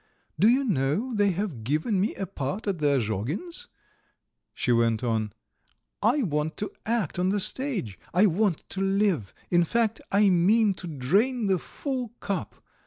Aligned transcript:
"Do 0.39 0.47
you 0.49 0.63
know 0.63 1.13
they 1.13 1.29
have 1.29 1.63
given 1.63 2.01
me 2.01 2.15
a 2.15 2.25
part 2.25 2.65
at 2.65 2.79
the 2.79 2.97
Azhogins'?" 2.97 3.67
she 4.55 4.71
went 4.71 5.03
on. 5.03 5.31
"I 6.01 6.23
want 6.23 6.57
to 6.57 6.71
act 6.87 7.19
on 7.19 7.29
the 7.29 7.39
stage, 7.39 7.99
I 8.11 8.25
want 8.25 8.67
to 8.69 8.81
live 8.81 9.31
in 9.51 9.63
fact, 9.63 10.01
I 10.11 10.29
mean 10.29 10.73
to 10.73 10.87
drain 10.87 11.45
the 11.45 11.59
full 11.59 12.13
cup. 12.19 12.63